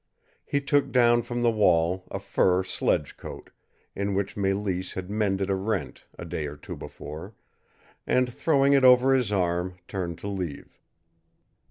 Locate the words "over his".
8.83-9.31